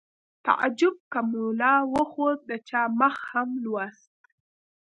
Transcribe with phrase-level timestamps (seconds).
[0.45, 4.13] تعجب که ملا و خو د چا مخ هم لوست